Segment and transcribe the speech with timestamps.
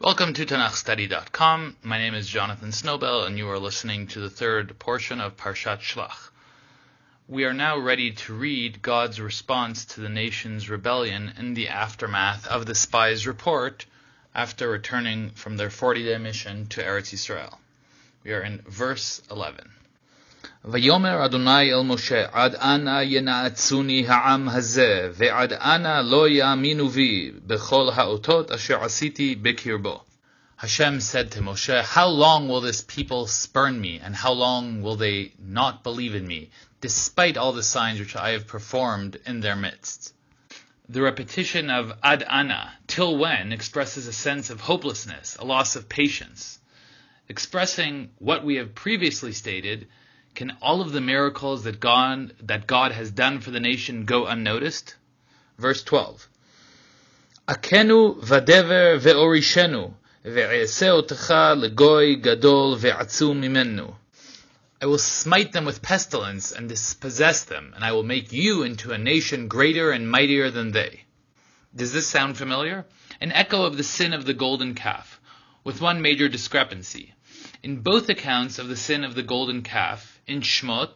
[0.00, 1.76] Welcome to TanakhStudy.com.
[1.84, 5.78] My name is Jonathan Snowbell, and you are listening to the third portion of Parshat
[5.78, 6.30] Shlach.
[7.28, 12.44] We are now ready to read God's response to the nation's rebellion in the aftermath
[12.48, 13.86] of the spies' report
[14.34, 17.56] after returning from their 40-day mission to Eretz Yisrael.
[18.24, 19.70] We are in verse 11.
[20.65, 27.89] ויאמר אדוני אל משה, עד אנה ינעצוני העם הזה, ועד אנה לא יאמינו בי, בכל
[27.95, 30.03] האותות אשר עשיתי בקרבו.
[30.57, 34.97] Hashem said to Moshe, How long will this people spurn me, and how long will
[34.97, 36.49] they not believe in me,
[36.81, 40.13] despite all the signs which I have performed in their midst?
[40.89, 45.87] The repetition of ad ana, till when, expresses a sense of hopelessness, a loss of
[45.87, 46.59] patience.
[47.29, 49.87] Expressing what we have previously stated,
[50.34, 54.26] can all of the miracles that God, that God has done for the nation go
[54.26, 54.96] unnoticed?
[55.58, 56.28] Verse 12.
[57.46, 63.94] Akenu vadever ve'orishenu, legoy gadol ve'atzum.
[64.82, 68.92] I will smite them with pestilence and dispossess them, and I will make you into
[68.92, 71.04] a nation greater and mightier than they.
[71.74, 72.86] Does this sound familiar?
[73.20, 75.20] An echo of the sin of the golden calf,
[75.62, 77.14] with one major discrepancy.
[77.62, 80.90] In both accounts of the sin of the golden calf, in Shmot,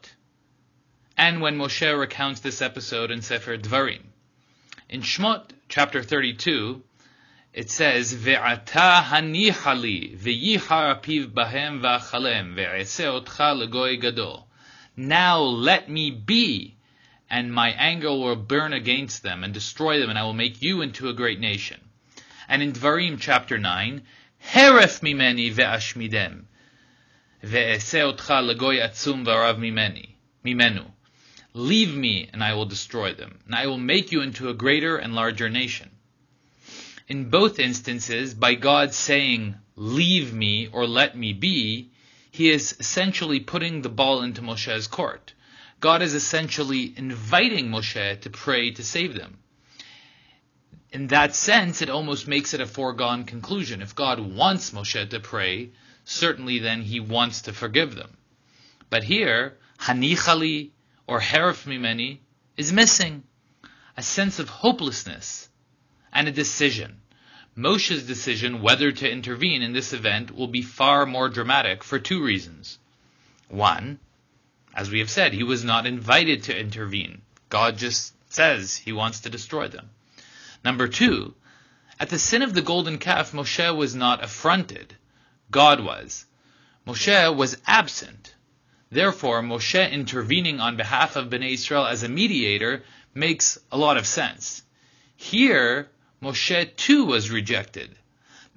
[1.16, 4.02] and when Moshe recounts this episode in Sefer Dvarim.
[4.88, 6.82] In Shmot, chapter 32,
[7.52, 14.48] it says, Ve'ata hanichali ve'yichar apiv bahem va'chalem ve'ese otcha legoy gadol.
[14.96, 16.76] Now let me be,
[17.28, 20.80] and my anger will burn against them and destroy them, and I will make you
[20.80, 21.80] into a great nation.
[22.48, 24.02] And in Dvarim chapter 9,
[24.52, 26.44] Heref mimeni ve'ashmidem.
[27.42, 30.84] Ve'ese otcha legoy atzum v'arav mimeni, mimenu.
[31.54, 34.96] Leave me, and I will destroy them, and I will make you into a greater
[34.96, 35.90] and larger nation.
[37.08, 41.90] In both instances, by God saying, leave me or let me be,
[42.30, 45.32] he is essentially putting the ball into Moshe's court.
[45.80, 49.38] God is essentially inviting Moshe to pray to save them.
[50.90, 53.80] In that sense, it almost makes it a foregone conclusion.
[53.80, 55.70] If God wants Moshe to pray,
[56.08, 58.16] certainly then he wants to forgive them.
[58.88, 60.70] But here, hanichali
[61.06, 62.18] or herif mimeni
[62.56, 63.24] is missing.
[63.96, 65.48] A sense of hopelessness
[66.12, 67.00] and a decision.
[67.56, 72.22] Moshe's decision whether to intervene in this event will be far more dramatic for two
[72.22, 72.78] reasons.
[73.48, 73.98] One,
[74.74, 77.22] as we have said, he was not invited to intervene.
[77.48, 79.90] God just says he wants to destroy them.
[80.64, 81.34] Number two,
[82.00, 84.94] at the sin of the golden calf, Moshe was not affronted.
[85.50, 86.26] God was.
[86.86, 88.34] Moshe was absent.
[88.90, 92.82] Therefore, Moshe intervening on behalf of Bnei Israel as a mediator
[93.14, 94.62] makes a lot of sense.
[95.16, 95.90] Here,
[96.22, 97.94] Moshe too was rejected.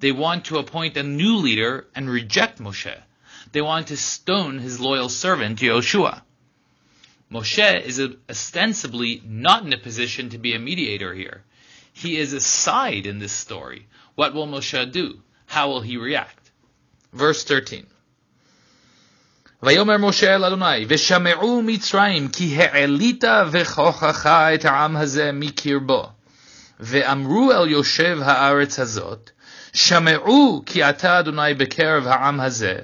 [0.00, 2.98] They want to appoint a new leader and reject Moshe.
[3.52, 6.22] They want to stone his loyal servant Yehoshua.
[7.30, 11.44] Moshe is ostensibly not in a position to be a mediator here.
[11.92, 13.86] He is aside in this story.
[14.14, 15.22] What will Moshe do?
[15.46, 16.41] How will he react?
[17.14, 17.80] Verse 13.
[19.62, 26.08] ויאמר משה אל אדוני, ושמעו מצרים, כי העלית וכוחך את העם הזה מקרבו.
[26.80, 29.30] ואמרו אל יושב הארץ הזאת,
[29.72, 32.74] שמעו כי אתה אדוני בקרב העם הזה,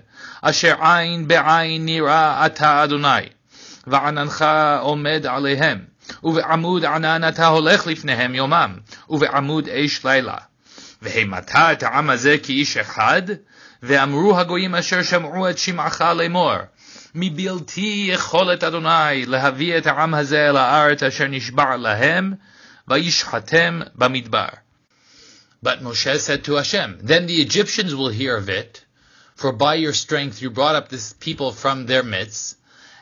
[0.43, 3.29] אשר עין בעין נראה אתה אדוני,
[3.87, 4.45] ועננך
[4.81, 5.79] עומד עליהם,
[6.25, 8.79] ובעמוד ענן אתה הולך לפניהם יומם,
[9.11, 10.37] ובעמוד אש לילה.
[11.03, 13.23] והימת את העם הזה כאיש אחד,
[13.84, 16.54] ואמרו הגויים אשר שמעו את שמעך לאמור,
[17.16, 22.34] מבלתי יכולת אדוני להביא את העם הזה אל הארץ אשר נשבע להם,
[22.88, 24.48] וישחטם במדבר.
[25.64, 28.84] But Moshe said to Hashem, Then the Egyptians will hear of it,
[29.36, 32.58] for by your strength you brought up this people from their midst,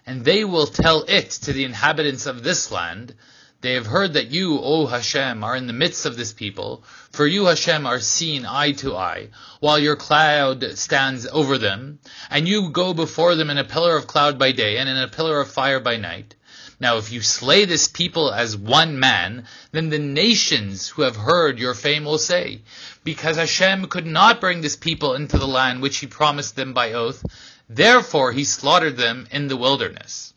[0.05, 3.15] and they will tell it to the inhabitants of this land,
[3.62, 7.26] they have heard that you, O Hashem, are in the midst of this people, for
[7.26, 9.30] you, Hashem, are seen eye to eye,
[9.60, 11.98] while your cloud stands over them,
[12.28, 15.08] and you go before them in a pillar of cloud by day and in a
[15.08, 16.34] pillar of fire by night.
[16.78, 21.58] Now, if you slay this people as one man, then the nations who have heard
[21.58, 22.60] your fame will say,
[23.04, 26.92] Because Hashem could not bring this people into the land which he promised them by
[26.92, 27.24] oath,
[27.70, 30.34] therefore he slaughtered them in the wilderness.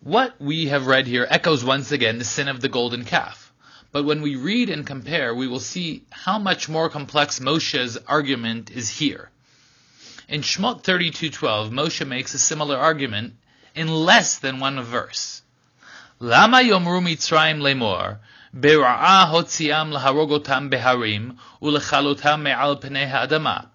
[0.00, 3.52] What we have read here echoes once again the sin of the golden calf.
[3.90, 8.70] But when we read and compare, we will see how much more complex Moshe's argument
[8.70, 9.28] is here.
[10.28, 13.34] In Shmot 32:12, Moshe makes a similar argument
[13.74, 15.42] in less than one verse.
[16.20, 18.18] Lama yomru mitzrayim lemor,
[18.56, 23.66] bera'a hotziam laharogotam beharim, ulechalutam me'al pnei ha'adama.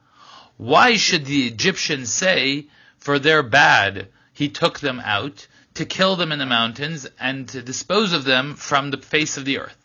[0.55, 2.67] Why should the Egyptians say,
[2.97, 7.61] for their bad he took them out, to kill them in the mountains and to
[7.61, 9.77] dispose of them from the face of the earth?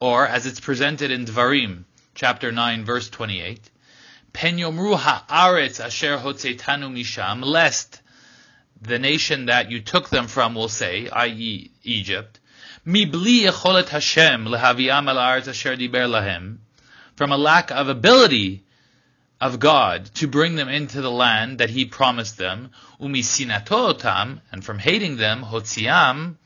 [0.00, 1.84] Or, as it's presented in Dvarim,
[2.14, 3.70] chapter 9, verse 28,
[4.32, 8.00] Pen ha'aretz asher hotzetanu misham, lest
[8.82, 11.70] the nation that you took them from will say, i.e.
[11.84, 12.40] Egypt,
[12.86, 16.58] Mibli yecholet Hashem lehaviam al asher diber lahem,
[17.16, 18.63] from a lack of ability
[19.44, 24.78] of God to bring them into the land that He promised them, umisinatotam, and from
[24.78, 26.36] hating them, hotziam,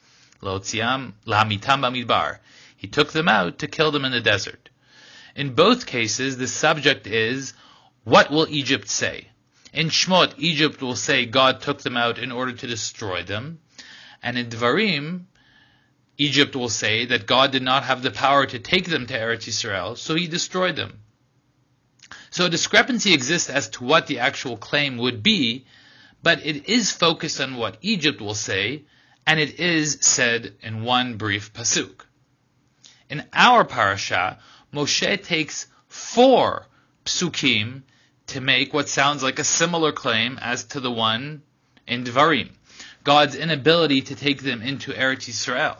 [0.43, 2.39] lotziam, lahamitam bamidbar.
[2.77, 4.69] He took them out to kill them in the desert.
[5.37, 7.55] In both cases, the subject is,
[8.03, 9.29] what will Egypt say?
[9.73, 13.61] In Shmot, Egypt will say God took them out in order to destroy them.
[14.25, 15.27] And in Dvarim,
[16.17, 19.47] Egypt will say that God did not have the power to take them to Eretz
[19.47, 21.05] Yisrael, so he destroyed them.
[22.31, 25.65] So a discrepancy exists as to what the actual claim would be,
[26.23, 28.83] but it is focused on what Egypt will say,
[29.27, 32.05] and it is said in one brief pasuk.
[33.09, 34.39] In our parasha,
[34.73, 36.67] Moshe takes four
[37.05, 37.83] psukim
[38.27, 41.43] to make what sounds like a similar claim as to the one
[41.87, 42.51] in Dvarim,
[43.05, 45.77] God's inability to take them into Eretz Yisrael.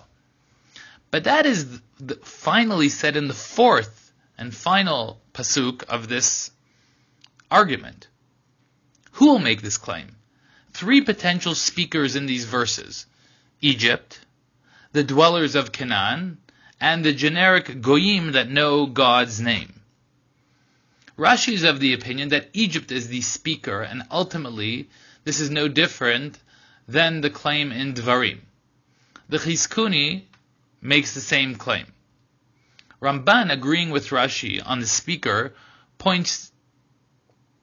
[1.11, 1.81] But that is
[2.23, 4.08] finally said in the fourth
[4.39, 6.51] and final pasuk of this
[7.51, 8.07] argument.
[9.13, 10.17] Who will make this claim?
[10.73, 13.07] Three potential speakers in these verses
[13.61, 14.21] Egypt,
[14.93, 16.39] the dwellers of Canaan,
[16.81, 19.81] and the generic goyim that know God's name.
[21.19, 24.89] Rashi is of the opinion that Egypt is the speaker, and ultimately
[25.25, 26.39] this is no different
[26.87, 28.39] than the claim in Dvarim.
[29.29, 30.23] The Chizkuni
[30.81, 31.87] makes the same claim.
[33.01, 35.55] Ramban, agreeing with Rashi on the speaker,
[35.99, 36.51] points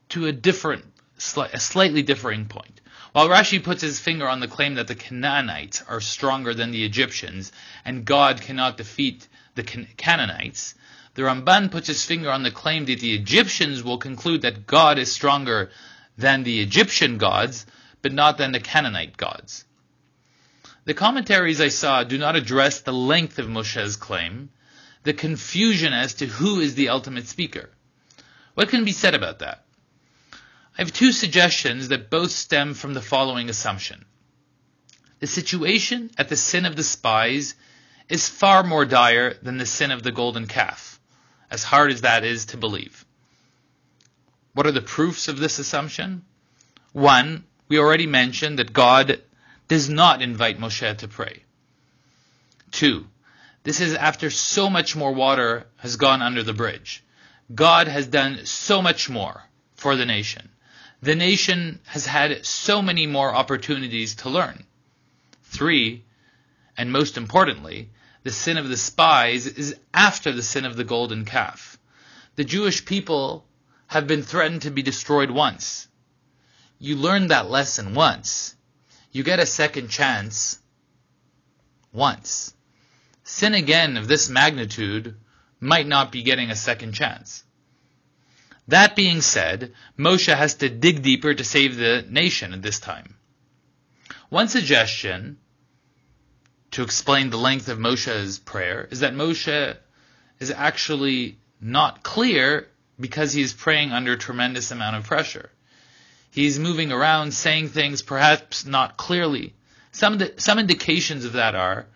[0.09, 0.85] to a different,
[1.17, 2.81] a slightly differing point.
[3.11, 6.83] While Rashi puts his finger on the claim that the Canaanites are stronger than the
[6.83, 7.51] Egyptians
[7.85, 10.75] and God cannot defeat the Canaanites,
[11.13, 14.99] the Ramban puts his finger on the claim that the Egyptians will conclude that God
[14.99, 15.71] is stronger
[16.17, 17.65] than the Egyptian gods,
[18.01, 19.63] but not than the Canaanite gods.
[20.83, 24.49] The commentaries I saw do not address the length of Moshe's claim,
[25.05, 27.69] the confusion as to who is the ultimate speaker.
[28.55, 29.63] What can be said about that?
[30.33, 34.03] I have two suggestions that both stem from the following assumption.
[35.19, 37.53] The situation at the sin of the spies
[38.09, 40.99] is far more dire than the sin of the golden calf,
[41.49, 43.05] as hard as that is to believe.
[44.53, 46.23] What are the proofs of this assumption?
[46.93, 49.21] One, we already mentioned that God
[49.67, 51.43] does not invite Moshe to pray.
[52.71, 53.07] Two,
[53.65, 57.03] this is after so much more water has gone under the bridge.
[57.53, 60.49] God has done so much more for the nation.
[61.01, 64.65] The nation has had so many more opportunities to learn.
[65.43, 66.05] Three,
[66.77, 67.89] and most importantly,
[68.21, 71.79] the sin of the spies is after the sin of the golden calf.
[72.35, 73.47] The Jewish people
[73.87, 75.87] have been threatened to be destroyed once.
[76.77, 78.55] You learn that lesson once.
[79.11, 80.59] You get a second chance
[81.91, 82.54] once.
[83.25, 85.15] Sin again of this magnitude
[85.59, 87.43] might not be getting a second chance.
[88.67, 93.15] That being said, Moshe has to dig deeper to save the nation at this time.
[94.29, 95.39] One suggestion
[96.71, 99.77] to explain the length of Moshe's prayer is that Moshe
[100.39, 102.67] is actually not clear
[102.99, 105.49] because he is praying under a tremendous amount of pressure.
[106.29, 109.55] He's moving around, saying things perhaps not clearly.
[109.91, 111.87] Some, some indications of that are,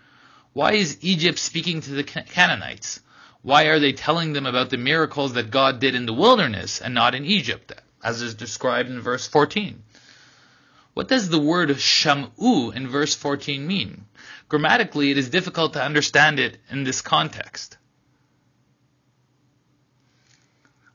[0.54, 3.02] why is Egypt speaking to the Canaanites?
[3.42, 6.94] Why are they telling them about the miracles that God did in the wilderness and
[6.94, 7.72] not in Egypt,
[8.04, 9.84] as is described in verse 14?
[10.94, 14.06] What does the word sham'u in verse 14 mean?
[14.50, 17.78] Grammatically, it is difficult to understand it in this context.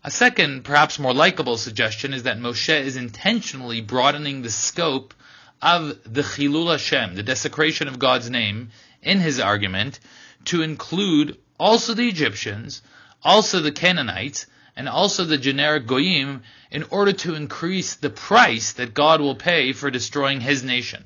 [0.03, 5.15] A second, perhaps more likable suggestion is that Moshe is intentionally broadening the scope
[5.63, 8.71] of the Chilul Hashem, the desecration of God's name,
[9.05, 10.01] in his argument
[10.47, 12.83] to include also the Egyptians,
[13.23, 14.47] also the Canaanites,
[14.77, 19.73] and also the generic Goyim in order to increase the price that God will pay
[19.73, 21.05] for destroying his nation.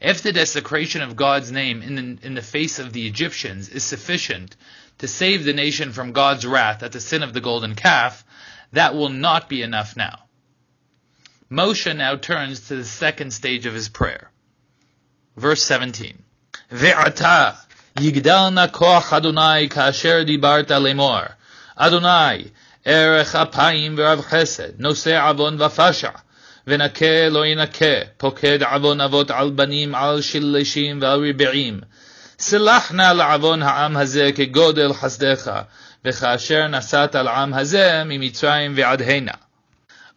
[0.00, 3.84] If the desecration of God's name in the, in the face of the Egyptians is
[3.84, 4.56] sufficient
[4.98, 8.24] to save the nation from God's wrath at the sin of the golden calf,
[8.72, 10.24] that will not be enough now.
[11.50, 14.30] Moshe now turns to the second stage of his prayer.
[15.36, 16.22] Verse 17.
[16.71, 17.51] Ve'ata
[17.99, 21.19] יגדל נא כוח אדוני כאשר דיברת לאמור.
[21.75, 22.43] אדוני,
[22.85, 26.09] ערך אפיים ורב חסד, נושא עוון ופשע,
[26.67, 31.79] ונקה לא ינקה, פוקד עוון אבות על בנים, על שלישים ועל רבעים.
[32.39, 35.51] סלח נא לעוון העם הזה כגודל חסדך,
[36.05, 39.31] וכאשר נסעת על עם הזה ממצרים ועד הנה.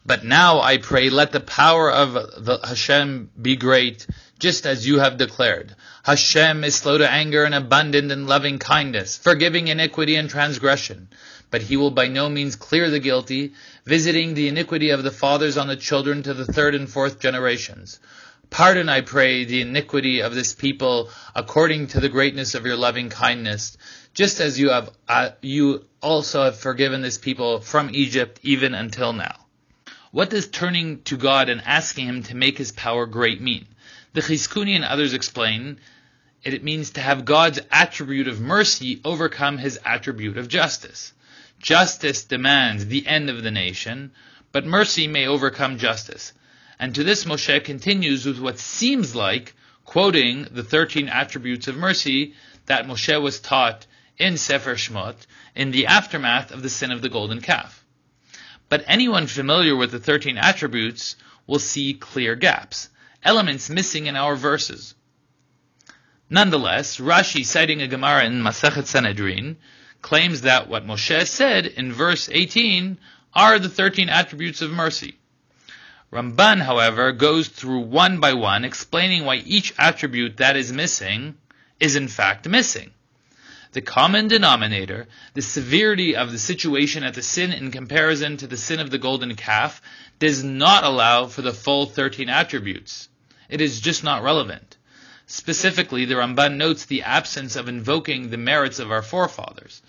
[0.07, 4.07] But now I pray, let the power of the Hashem be great,
[4.39, 5.75] just as you have declared.
[6.04, 11.08] Hashem is slow to anger and abundant in loving kindness, forgiving iniquity and transgression.
[11.51, 13.54] But he will by no means clear the guilty,
[13.86, 18.00] visiting the iniquity of the fathers on the children to the third and fourth generations.
[18.50, 23.10] Pardon, I pray, the iniquity of this people according to the greatness of your loving
[23.10, 23.77] kindness,
[24.13, 29.13] just as you have uh, you also have forgiven this people from Egypt even until
[29.13, 29.36] now.
[30.12, 33.68] What does turning to God and asking Him to make His power great mean?
[34.16, 35.78] The Chizkuni and others explain
[36.42, 41.12] it means to have God's attribute of mercy overcome His attribute of justice.
[41.60, 44.14] Justice demands the end of the nation,
[44.54, 46.32] but mercy may overcome justice.
[46.80, 49.54] And to this Moshe continues with what seems like
[49.84, 52.36] quoting the 13 attributes of mercy
[52.68, 53.86] that Moshe was taught
[54.18, 57.84] in Sefer Shmot in the aftermath of the sin of the golden calf.
[58.70, 62.88] But anyone familiar with the 13 attributes will see clear gaps,
[63.25, 64.96] elements missing in our verses.
[66.29, 69.58] Nonetheless, Rashi, citing a Gemara in Masachet Sanhedrin,
[70.01, 72.98] claims that what Moshe said in verse 18
[73.34, 75.17] are the 13 attributes of mercy.
[76.12, 81.36] Ramban, however, goes through one by one, explaining why each attribute that is missing
[81.79, 82.91] is in fact missing.
[83.74, 88.55] The common denominator, the severity of the situation at the sin in comparison to the
[88.55, 89.82] sin of the golden calf,
[90.17, 93.10] does not allow for the full 13 attributes.
[93.50, 94.78] It is just not relevant.
[95.28, 99.82] Specifically, the Ramban notes the absence of invoking the merits of our forefathers.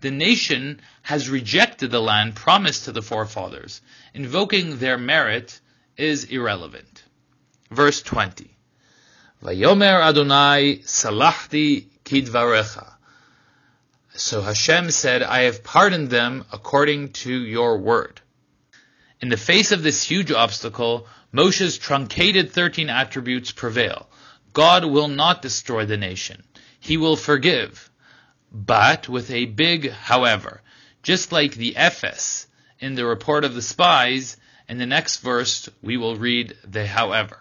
[0.00, 3.80] The nation has rejected the land promised to the forefathers.
[4.14, 5.60] Invoking their merit
[5.96, 7.04] is irrelevant.
[7.70, 8.50] Verse 20.
[9.42, 12.92] Vayomer Adonai salachti kidvarecha.
[14.14, 18.20] So Hashem said, I have pardoned them according to your word.
[19.20, 24.08] In the face of this huge obstacle, Moshe's truncated 13 attributes prevail.
[24.52, 26.42] God will not destroy the nation.
[26.78, 27.90] He will forgive.
[28.52, 30.60] But with a big however.
[31.02, 32.46] Just like the Ephes
[32.78, 34.36] in the report of the spies,
[34.68, 37.38] in the next verse we will read the however.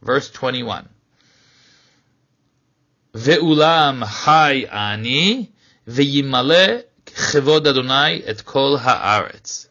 [0.00, 0.88] Verse 21.
[3.12, 5.50] Ve'ulam hai ani
[5.88, 9.68] V'yimale chevod Adonai et kol haaretz.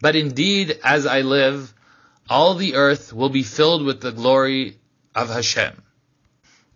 [0.00, 1.74] But indeed, as I live,
[2.29, 4.77] all the earth will be filled with the glory
[5.13, 5.81] of Hashem.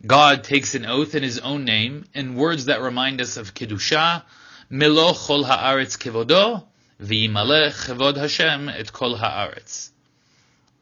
[0.05, 4.23] God takes an oath in His own name in words that remind us of Kedusha,
[4.69, 6.63] Melo chol haaretz kevodo,
[7.01, 9.89] v'yimale chevod Hashem et kol haaretz.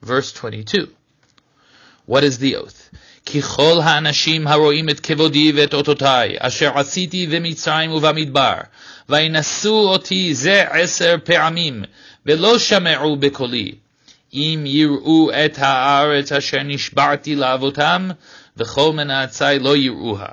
[0.02, 0.90] Verse 22.
[2.06, 2.90] What is the oath?
[3.26, 8.58] כי כל האנשים הרואים את כבודי ואת אותותיי, אשר עשיתי במצרים ובמדבר,
[9.10, 11.84] וינשאו אותי זה עשר פעמים,
[12.26, 13.76] ולא שמעו בקולי.
[14.34, 18.10] אם יראו את הארץ אשר נשבעתי לאבותם,
[18.58, 20.28] וכל מנעצי לא יראוה.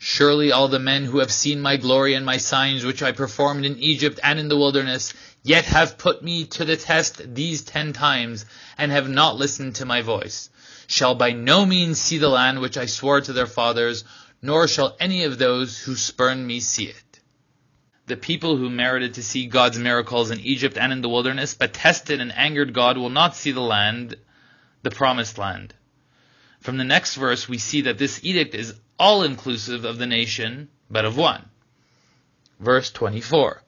[0.00, 3.64] Surely all the men who have seen my glory and my signs which I performed
[3.64, 7.94] in Egypt and in the wilderness, yet have put me to the test these ten
[7.94, 8.44] times,
[8.76, 10.50] and have not listened to my voice
[10.86, 14.04] shall by no means see the land which I swore to their fathers,
[14.42, 17.07] nor shall any of those who spurn me see it.
[18.09, 21.73] the people who merited to see God's miracles in Egypt and in the wilderness, but
[21.73, 24.15] tested and angered God, will not see the land,
[24.81, 25.73] the promised land.
[26.59, 30.69] From the next verse, we see that this edict is all inclusive of the nation,
[30.89, 31.45] but of one.
[32.59, 33.61] Verse 24.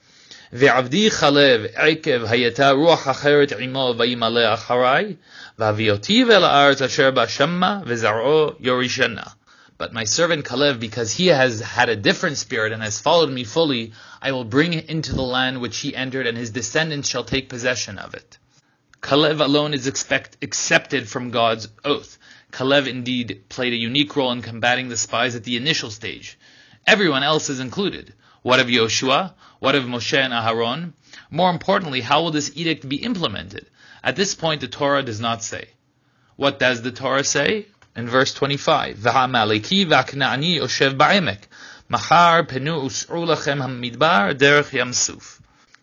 [0.54, 5.16] ועבדי כלב עקב הייתה רוח אחרת עמו וימלא אחרי,
[5.60, 9.24] והביאותי ואל הארץ אשר בה שמע וזרעו יורישנה.
[9.82, 13.44] But my servant Kalev, because he has had a different spirit and has followed me
[13.44, 17.50] fully, I will bring into the land which he entered, and his descendants shall take
[17.50, 18.38] possession of it.
[19.02, 22.20] Kalev alone is expect, accepted from God's oath.
[22.52, 26.38] Kalev indeed played a unique role in combating the spies at the initial stage.
[26.86, 28.14] Everyone else is included.
[28.44, 29.34] What of Yoshua?
[29.58, 30.94] What of Moshe and Aharon?
[31.32, 33.66] More importantly, how will this edict be implemented?
[34.04, 35.70] At this point, the Torah does not say.
[36.36, 37.66] What does the Torah say?
[37.96, 41.40] In verse 25, V'ha'maleki v'akna'ani oshev ba'emek,
[41.90, 45.42] machar penu us'u lachem hamidbar derech yamsuf.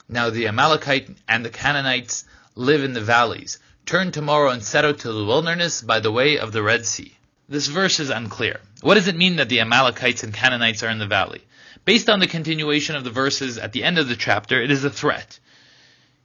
[0.09, 2.25] Now the Amalekite and the Canaanites
[2.55, 3.59] live in the valleys.
[3.85, 7.15] Turn tomorrow and set out to the wilderness by the way of the Red Sea.
[7.47, 8.61] This verse is unclear.
[8.81, 11.43] What does it mean that the Amalekites and Canaanites are in the valley?
[11.85, 14.85] Based on the continuation of the verses at the end of the chapter, it is
[14.85, 15.39] a threat.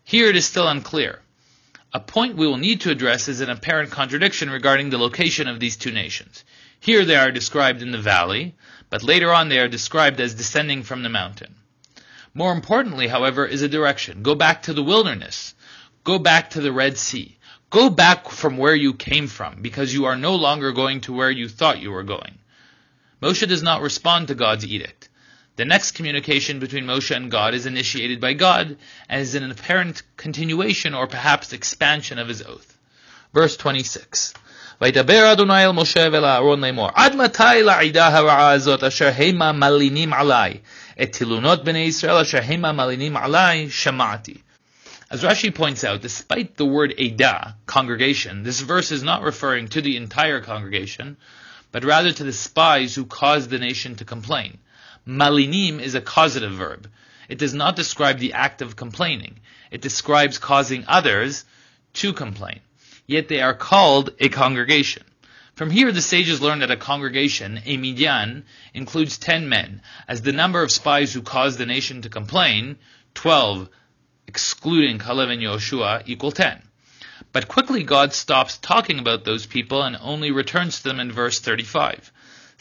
[0.05, 1.19] Here it is still unclear.
[1.95, 5.59] A point we will need to address is an apparent contradiction regarding the location of
[5.59, 6.43] these two nations.
[6.79, 8.55] Here they are described in the valley,
[8.89, 11.53] but later on they are described as descending from the mountain.
[12.33, 14.23] More importantly, however, is a direction.
[14.23, 15.53] Go back to the wilderness.
[16.03, 17.37] Go back to the Red Sea.
[17.69, 21.31] Go back from where you came from, because you are no longer going to where
[21.31, 22.39] you thought you were going.
[23.21, 25.09] Moshe does not respond to God's edict.
[25.56, 28.76] The next communication between Moshe and God is initiated by God
[29.08, 32.78] and is an apparent continuation or perhaps expansion of his oath.
[33.34, 34.34] Verse 26.
[34.80, 40.12] וידבר אדוני אל משה ואל אהרון לאמור, עד מתי לעדה הרעה הזאת אשר המה מלינים
[40.12, 40.58] עלי?
[41.02, 44.34] את תלונות בני ישראל אשר המה מלינים עלי, שמעתי.
[45.10, 49.80] As Rashi points out, despite the word Edah, congregation, this verse is not referring to
[49.80, 51.16] the entire congregation,
[51.72, 54.58] but rather to the spies who caused the nation to complain.
[55.05, 56.89] Malinim is a causative verb.
[57.27, 59.39] It does not describe the act of complaining.
[59.69, 61.43] It describes causing others
[61.95, 62.61] to complain.
[63.05, 65.03] Yet they are called a congregation.
[65.55, 70.31] From here, the sages learn that a congregation, a minyan, includes ten men, as the
[70.31, 72.77] number of spies who caused the nation to complain,
[73.13, 73.69] twelve,
[74.25, 76.63] excluding Kalev and Yoshua, equal 10.
[77.33, 81.41] But quickly God stops talking about those people and only returns to them in verse
[81.41, 82.12] 35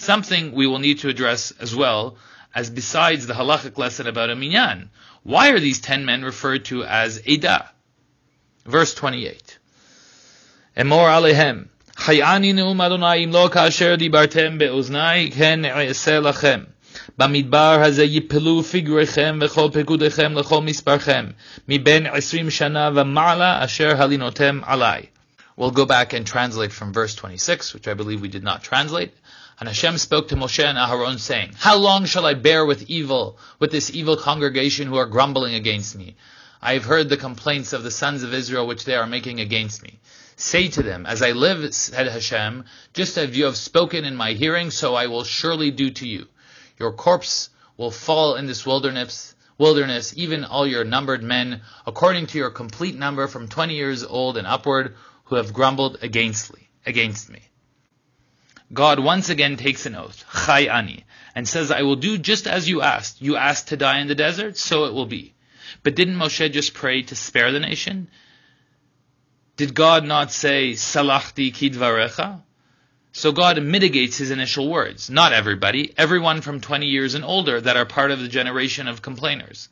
[0.02, 2.18] Something we will need to address as well,
[2.54, 4.90] as besides the halachic lesson about a minyan.
[5.24, 7.68] Why are these ten men referred to as Edah?
[8.66, 9.58] Verse 28.
[10.78, 11.68] Emor alehem,
[11.98, 16.68] Hayani neum Adonai im lo kasher dibartem be'oznai ken e'eseh lachem.
[17.18, 21.26] במדבר הזה יפלו פגריכם וכל פקודיכם לכל מספרכם,
[21.68, 25.06] מבין עשרים שנה ומעלה אשר הלינותם עלי.
[25.58, 29.12] We'll go back and translate from verse 26, which I believe we did not translate.
[29.63, 33.39] And Hashem spoke to Moshe and Aharon saying, How long shall I bear with evil,
[33.61, 36.17] with this evil congregation who are grumbling against me?
[36.61, 39.81] I have heard the complaints of the sons of Israel which they are making against
[39.81, 40.01] me.
[40.35, 44.33] Say to them, As I live, said Hashem, just as you have spoken in my
[44.33, 46.27] hearing, so I will surely do to you.
[46.77, 52.39] Your corpse will fall in this wilderness, wilderness, even all your numbered men, according to
[52.39, 56.51] your complete number from twenty years old and upward, who have grumbled against,
[56.85, 57.43] against me.
[58.73, 61.05] God once again takes an oath, Chai Ani,
[61.35, 63.21] and says, I will do just as you asked.
[63.21, 65.35] You asked to die in the desert, so it will be.
[65.83, 68.09] But didn't Moshe just pray to spare the nation?
[69.57, 72.41] Did God not say, Salachti kidvarecha?
[73.13, 75.11] So God mitigates his initial words.
[75.11, 79.03] Not everybody, everyone from 20 years and older that are part of the generation of
[79.03, 79.69] complainers.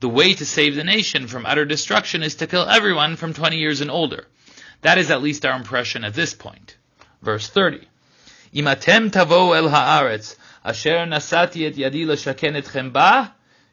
[0.00, 3.58] The way to save the nation from utter destruction is to kill everyone from 20
[3.58, 4.26] years and older.
[4.80, 6.76] That is at least our impression at this point.
[7.20, 7.86] Verse 30.
[8.55, 13.23] אם אתם תבואו אל הארץ, אשר נשאתי את ידי לשכן אתכם בה,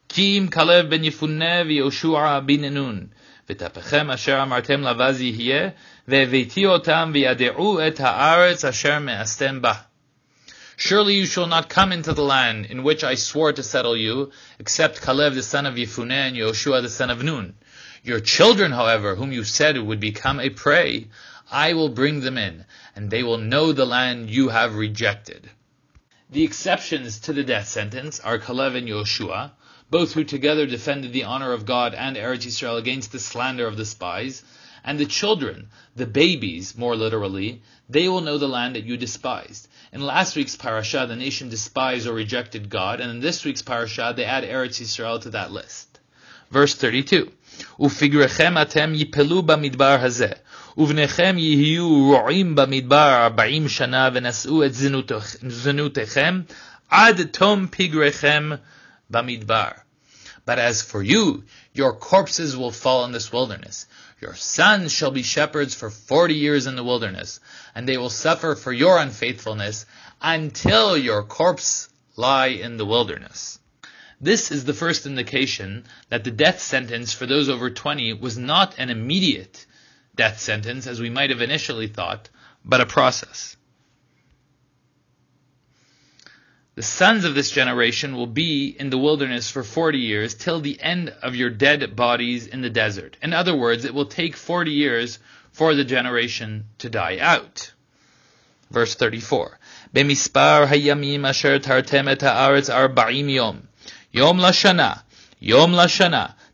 [0.08, 3.06] כי אם כלב בן יפונה ויהושע בן נון,
[3.50, 5.68] ותפכם אשר אמרתם לבז יהיה,
[6.08, 9.72] והבאתי אותם וידעו את הארץ אשר מאסתם בה.
[10.76, 14.32] Surely you shall not come into the land in which I swore to settle you,
[14.58, 17.54] except Caleb the son of Yefuneh and Yoshua the son of Nun.
[18.02, 21.06] Your children, however, whom you said would become a prey,
[21.51, 25.49] I will bring them in, and they will know the land you have rejected.
[26.29, 29.51] The exceptions to the death sentence are Kalev and Yoshua,
[29.89, 33.77] both who together defended the honor of God and Eretz Yisrael against the slander of
[33.77, 34.43] the spies,
[34.83, 39.67] and the children, the babies, more literally, they will know the land that you despised.
[39.91, 44.13] In last week's parasha, the nation despised or rejected God, and in this week's parasha,
[44.15, 45.99] they add Eretz Yisrael to that list.
[46.51, 47.31] Verse 32.
[47.79, 50.37] Ufigrechem atem yipelu bamidbar hazeh.
[50.78, 54.74] ובניכם יהיו רועים במדבר ארבעים שנה ונשאו את
[55.48, 56.40] זנותיכם
[56.88, 58.50] עד תום פגריכם
[59.10, 59.68] במדבר.
[60.46, 63.86] But as for you, your corpses will fall in this wilderness.
[64.20, 67.40] Your sons shall be shepherds for forty years in the wilderness,
[67.74, 69.86] and they will suffer for your unfaithfulness
[70.20, 73.58] until your corpse lie in the wilderness.
[74.20, 78.74] This is the first indication that the death sentence for those over 20 was not
[78.78, 79.66] an immediate
[80.19, 82.27] death sentence as we might have initially thought,
[82.65, 83.55] but a process.
[86.75, 90.77] The sons of this generation will be in the wilderness for 40 years till the
[90.81, 93.15] end of your dead bodies in the desert.
[93.23, 95.19] In other words, it will take 40 years
[95.53, 97.71] for the generation to die out.
[98.71, 99.57] Verse 34.
[99.95, 101.59] Hayamim asher
[103.29, 103.67] yom.
[104.11, 104.39] Yom.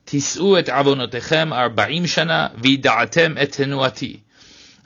[0.04, 4.16] תישאו את עוונותיכם ארבעים שנה, וידעתם את תנועתי.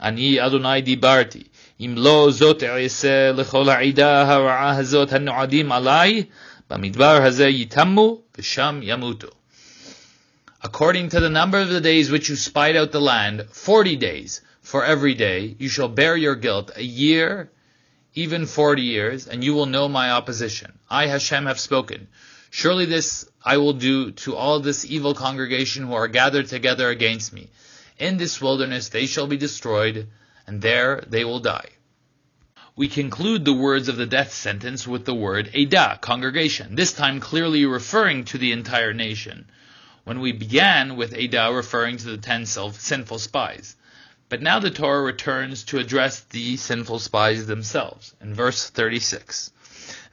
[0.01, 1.43] אני אדוני דיברתי,
[1.79, 6.23] אם לא זאת אעשה לכל העדה הרעה הזאת הנועדים עליי,
[6.69, 9.27] במדבר הזה יתמו ושם ימותו.
[10.63, 14.41] According to the number of the days which you spied out the land, forty days
[14.63, 17.51] for every day, you shall bear your guilt, a year,
[18.15, 20.71] even forty years, and you will know my opposition.
[20.89, 22.07] I, Hashem, have spoken.
[22.50, 27.32] Surely this I will do to all this evil congregation who are gathered together against
[27.32, 27.48] me.
[27.96, 30.08] In this wilderness they shall be destroyed,
[30.46, 31.70] and there they will die.
[32.74, 37.20] We conclude the words of the death sentence with the word Eda, congregation, this time
[37.20, 39.48] clearly referring to the entire nation
[40.04, 43.76] when we began with Ada referring to the ten sinful spies.
[44.28, 48.14] But now the Torah returns to address the sinful spies themselves.
[48.20, 49.52] In verse 36,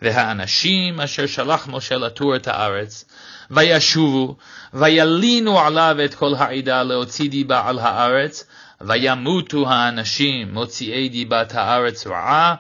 [0.01, 3.05] והאנשים אשר שלח משה לתור את הארץ,
[3.51, 4.35] וישובו,
[4.73, 8.43] וילינו עליו את כל העדה להוציא דיבה על הארץ,
[8.81, 12.55] וימותו האנשים מוציאי דיבת הארץ רעה,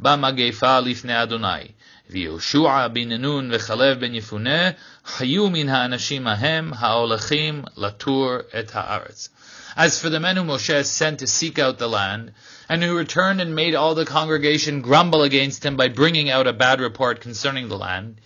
[0.00, 1.68] במגפה לפני אדוני.
[2.10, 4.70] ויהושע בן נון וכלב בן יפונה,
[5.06, 9.28] חיו מן האנשים ההם ההולכים לתור את הארץ.
[9.76, 12.30] As for the men whom Moshe sent to seek out the land,
[12.72, 16.54] and who returned and made all the congregation grumble against him by bringing out a
[16.54, 18.18] bad report concerning the land,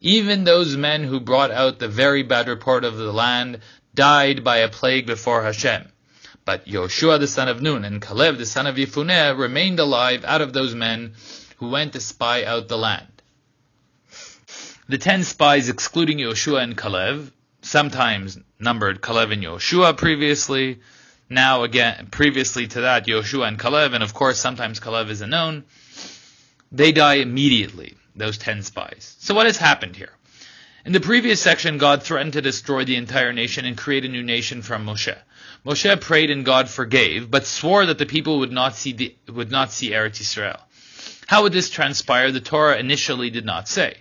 [0.00, 3.60] even those men who brought out the very bad report of the land
[3.94, 5.86] died by a plague before Hashem.
[6.44, 10.40] But Yoshua the son of Nun and Caleb the son of Yefuneh remained alive out
[10.40, 11.14] of those men
[11.58, 13.22] who went to spy out the land.
[14.88, 17.30] The ten spies excluding Yoshua and Kalev,
[17.62, 20.80] sometimes numbered Kalev and Yoshua previously,
[21.34, 25.64] now again, previously to that, Yoshua and Kalev, and of course sometimes Kalev is unknown,
[26.72, 29.16] they die immediately, those ten spies.
[29.18, 30.12] So what has happened here?
[30.84, 34.22] In the previous section, God threatened to destroy the entire nation and create a new
[34.22, 35.16] nation from Moshe.
[35.64, 39.50] Moshe prayed and God forgave, but swore that the people would not see the, would
[39.50, 40.60] not see Eretz Yisrael.
[41.26, 42.30] How would this transpire?
[42.30, 43.96] The Torah initially did not say.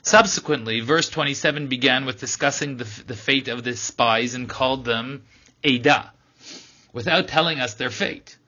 [0.00, 5.24] Subsequently, verse 27 began with discussing the, the fate of the spies and called them
[5.62, 6.12] Ada,
[6.94, 8.38] without telling us their fate.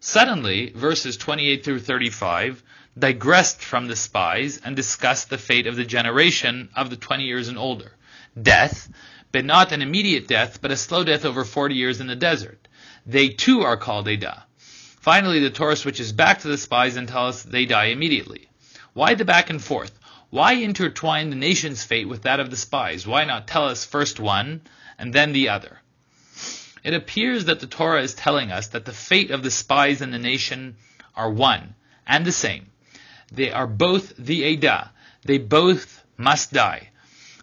[0.00, 2.62] Suddenly, verses 28 through 35
[2.98, 7.48] digressed from the spies and discussed the fate of the generation of the 20 years
[7.48, 7.92] and older.
[8.40, 8.88] Death,
[9.32, 12.68] but not an immediate death, but a slow death over 40 years in the desert.
[13.04, 14.44] They too are called Ada.
[15.00, 18.48] Finally, the Torah switches back to the spies and tells us they die immediately.
[18.92, 19.98] Why the back and forth?
[20.30, 23.06] Why intertwine the nation's fate with that of the spies?
[23.06, 24.62] Why not tell us first one
[24.96, 25.80] and then the other?
[26.86, 30.14] It appears that the Torah is telling us that the fate of the spies and
[30.14, 30.76] the nation
[31.16, 31.74] are one
[32.06, 32.70] and the same.
[33.32, 34.92] They are both the Ada.
[35.24, 36.90] They both must die.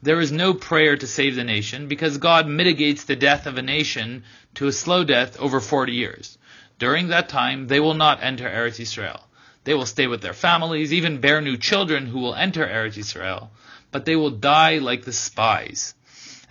[0.02, 3.62] There is no prayer to save the nation because God mitigates the death of a
[3.62, 4.24] nation
[4.56, 6.38] to a slow death over 40 years.
[6.80, 9.28] During that time, they will not enter Eretz Israel.
[9.66, 13.52] They will stay with their families, even bear new children who will enter Eretz Israel,
[13.92, 15.96] but they will die like the spies.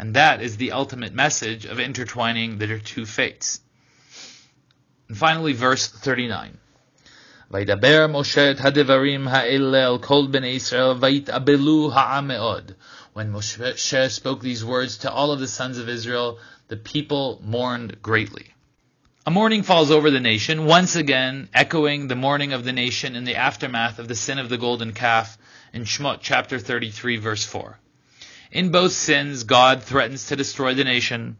[0.01, 3.59] And that is the ultimate message of intertwining their two fates.
[5.07, 6.57] And finally, verse 39.
[7.51, 12.71] וידבר משה את הדברים האלה אל כל בני ישראל, ויתאבלו העם מאוד.
[13.13, 18.01] When Moshe spoke these words to all of the sons of Israel, the people mourned
[18.01, 18.53] greatly.
[19.25, 23.23] A mourning falls over the nation, once again echoing the mourning of the nation in
[23.23, 25.37] the aftermath of the sin of the golden calf
[25.73, 27.79] in Shemot chapter 33 verse 4.
[28.52, 31.38] In both sins, God threatens to destroy the nation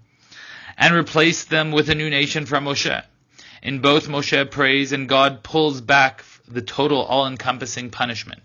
[0.79, 3.05] and replace them with a new nation from Moshe.
[3.63, 8.41] In both, Moshe prays and God pulls back the total all-encompassing punishment.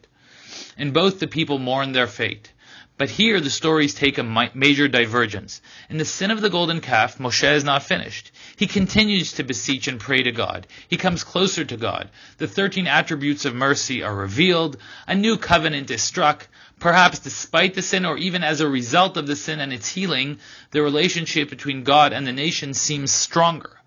[0.78, 2.52] In both, the people mourn their fate.
[2.98, 5.62] But here the stories take a major divergence.
[5.90, 8.32] In the sin of the golden calf, Moshe is not finished.
[8.58, 10.66] He continues to beseech and pray to God.
[10.88, 12.10] He comes closer to God.
[12.40, 14.78] The thirteen attributes of mercy are revealed.
[15.08, 16.48] A new covenant is struck.
[16.80, 20.40] Perhaps despite the sin or even as a result of the sin and its healing,
[20.72, 23.80] the relationship between God and the nation seems stronger.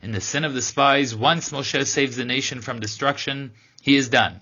[0.00, 3.52] In the sin of the spies, once Moshe saves the nation from destruction,
[3.82, 4.40] he is done.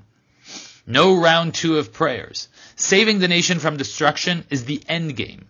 [0.87, 2.49] No round two of prayers.
[2.77, 5.49] Saving the nation from destruction is the end game.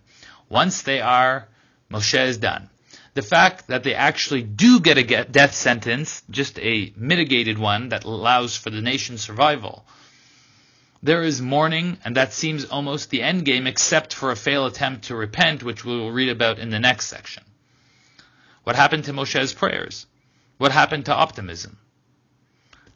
[0.49, 1.47] Once they are,
[1.91, 2.71] Moshe is done.
[3.15, 8.03] The fact that they actually do get a death sentence, just a mitigated one that
[8.03, 9.85] allows for the nation's survival,
[11.01, 15.05] there is mourning, and that seems almost the end game, except for a failed attempt
[15.05, 17.43] to repent, which we will read about in the next section.
[18.63, 20.07] What happened to Moshe's prayers?
[20.57, 21.77] What happened to optimism?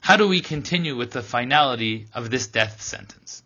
[0.02, 3.42] How do we continue with the finality of this death sentence?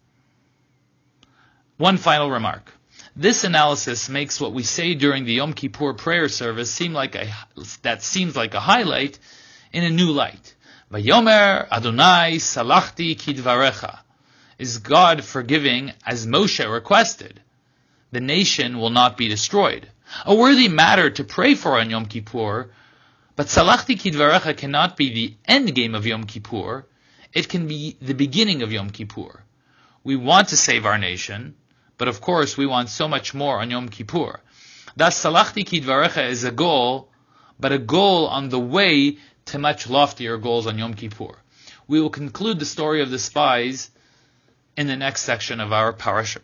[1.78, 2.72] One final remark.
[3.16, 7.32] This analysis makes what we say during the Yom Kippur prayer service seem like a,
[7.84, 9.20] that seems like a highlight
[9.72, 10.56] in a new light.
[10.92, 14.00] Vayomer Adonai salachti kidvarecha.
[14.58, 17.40] Is God forgiving as Moshe requested?
[18.12, 19.88] The nation will not be destroyed.
[20.26, 22.72] A worthy matter to pray for on Yom Kippur,
[23.36, 26.88] but salachti kidvarecha cannot be the end game of Yom Kippur.
[27.32, 29.44] It can be the beginning of Yom Kippur.
[30.04, 31.56] We want to save our nation,
[31.98, 34.40] but of course we want so much more on Yom Kippur.
[34.96, 37.10] Thus, salachti kidvarecha is a goal,
[37.60, 41.38] but a goal on the way to much loftier goals on Yom Kippur.
[41.88, 43.92] We will conclude the story of the spies
[44.78, 46.40] in the next section of our parasha.